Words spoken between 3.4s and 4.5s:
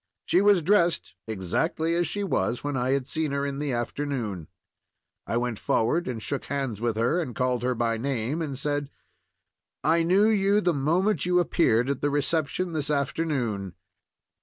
in the afternoon.